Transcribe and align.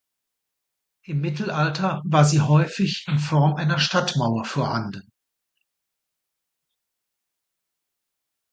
Im 1.03 1.21
Mittelalter 1.21 2.01
war 2.05 2.25
sie 2.25 2.41
häufig 2.41 3.05
in 3.07 3.19
Form 3.19 3.53
einer 3.53 3.77
Stadtmauer 3.77 4.45
vorhanden. 4.45 5.11